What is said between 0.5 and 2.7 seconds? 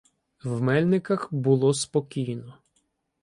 Мельниках було спокійно.